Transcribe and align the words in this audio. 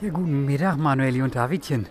Ja, 0.00 0.10
guten 0.10 0.44
Mittag, 0.44 0.76
Manueli 0.76 1.22
und 1.22 1.34
Davidchen. 1.34 1.86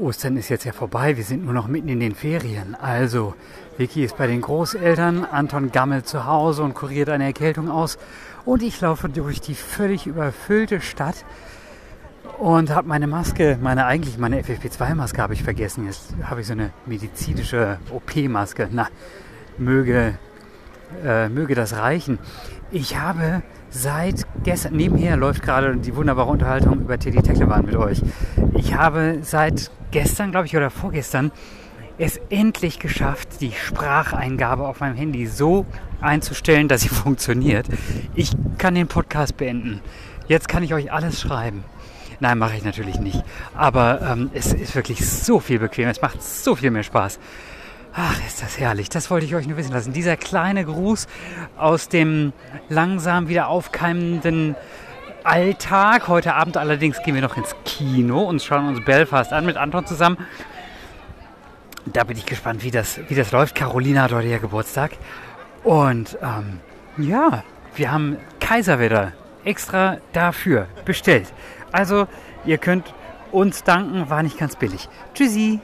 Ostern 0.00 0.36
ist 0.36 0.48
jetzt 0.48 0.64
ja 0.64 0.72
vorbei, 0.72 1.16
wir 1.16 1.24
sind 1.24 1.44
nur 1.44 1.54
noch 1.54 1.66
mitten 1.66 1.88
in 1.88 2.00
den 2.00 2.14
Ferien. 2.14 2.74
Also, 2.74 3.34
Vicky 3.76 4.04
ist 4.04 4.16
bei 4.16 4.26
den 4.26 4.40
Großeltern, 4.40 5.24
Anton 5.24 5.72
gammelt 5.72 6.06
zu 6.06 6.26
Hause 6.26 6.62
und 6.62 6.74
kuriert 6.74 7.08
eine 7.08 7.24
Erkältung 7.24 7.70
aus. 7.70 7.98
Und 8.44 8.62
ich 8.62 8.80
laufe 8.80 9.08
durch 9.08 9.40
die 9.40 9.54
völlig 9.54 10.06
überfüllte 10.06 10.80
Stadt 10.80 11.24
und 12.38 12.70
habe 12.70 12.88
meine 12.88 13.06
Maske, 13.06 13.58
meine 13.60 13.86
eigentlich 13.86 14.18
meine 14.18 14.40
FFP2-Maske 14.40 15.20
habe 15.20 15.34
ich 15.34 15.42
vergessen. 15.42 15.86
Jetzt 15.86 16.14
habe 16.24 16.40
ich 16.40 16.46
so 16.46 16.52
eine 16.52 16.70
medizinische 16.86 17.78
OP-Maske. 17.90 18.68
Na, 18.70 18.88
möge, 19.58 20.18
äh, 21.04 21.28
möge 21.28 21.54
das 21.54 21.76
reichen. 21.76 22.18
Ich 22.70 22.98
habe 22.98 23.42
seit 23.70 24.22
gestern, 24.42 24.74
nebenher 24.74 25.16
läuft 25.16 25.42
gerade 25.42 25.76
die 25.76 25.94
wunderbare 25.94 26.30
Unterhaltung 26.30 26.80
über 26.80 26.98
Teddy 26.98 27.22
Tecklewan 27.22 27.66
mit 27.66 27.76
euch. 27.76 28.02
Ich 28.54 28.74
habe 28.74 29.18
seit 29.22 29.70
gestern, 29.90 30.30
glaube 30.30 30.46
ich, 30.46 30.56
oder 30.56 30.70
vorgestern 30.70 31.30
es 31.96 32.16
endlich 32.28 32.80
geschafft, 32.80 33.40
die 33.40 33.52
Spracheingabe 33.52 34.66
auf 34.66 34.80
meinem 34.80 34.96
Handy 34.96 35.26
so 35.26 35.64
einzustellen, 36.00 36.66
dass 36.68 36.82
sie 36.82 36.88
funktioniert. 36.90 37.66
Ich 38.14 38.32
kann 38.58 38.74
den 38.74 38.88
Podcast 38.88 39.36
beenden. 39.36 39.80
Jetzt 40.26 40.48
kann 40.48 40.62
ich 40.62 40.74
euch 40.74 40.90
alles 40.90 41.20
schreiben. 41.20 41.64
Nein, 42.24 42.38
mache 42.38 42.56
ich 42.56 42.64
natürlich 42.64 42.98
nicht. 42.98 43.22
Aber 43.54 44.00
ähm, 44.00 44.30
es 44.32 44.54
ist 44.54 44.74
wirklich 44.74 45.06
so 45.06 45.40
viel 45.40 45.58
bequemer. 45.58 45.90
Es 45.90 46.00
macht 46.00 46.22
so 46.22 46.56
viel 46.56 46.70
mehr 46.70 46.82
Spaß. 46.82 47.18
Ach, 47.94 48.18
ist 48.26 48.40
das 48.40 48.58
herrlich. 48.58 48.88
Das 48.88 49.10
wollte 49.10 49.26
ich 49.26 49.34
euch 49.34 49.46
nur 49.46 49.58
wissen 49.58 49.74
lassen. 49.74 49.92
Dieser 49.92 50.16
kleine 50.16 50.64
Gruß 50.64 51.06
aus 51.58 51.90
dem 51.90 52.32
langsam 52.70 53.28
wieder 53.28 53.48
aufkeimenden 53.48 54.56
Alltag. 55.22 56.08
Heute 56.08 56.32
Abend 56.32 56.56
allerdings 56.56 57.02
gehen 57.02 57.14
wir 57.14 57.20
noch 57.20 57.36
ins 57.36 57.54
Kino 57.66 58.22
und 58.22 58.42
schauen 58.42 58.68
uns 58.68 58.82
Belfast 58.82 59.30
an 59.34 59.44
mit 59.44 59.58
Anton 59.58 59.84
zusammen. 59.84 60.16
Da 61.84 62.04
bin 62.04 62.16
ich 62.16 62.24
gespannt, 62.24 62.64
wie 62.64 62.70
das, 62.70 63.00
wie 63.08 63.14
das 63.14 63.32
läuft. 63.32 63.54
Carolina 63.54 64.00
hat 64.04 64.12
heute 64.12 64.28
ja 64.28 64.38
Geburtstag. 64.38 64.92
Und 65.62 66.16
ähm, 66.22 66.60
ja, 66.96 67.44
wir 67.74 67.92
haben 67.92 68.16
Kaiserwetter 68.40 69.12
extra 69.44 69.98
dafür 70.12 70.66
bestellt. 70.84 71.32
Also, 71.72 72.06
ihr 72.44 72.58
könnt 72.58 72.94
uns 73.32 73.64
danken, 73.64 74.08
war 74.10 74.22
nicht 74.22 74.38
ganz 74.38 74.56
billig. 74.56 74.88
Tschüssi! 75.14 75.60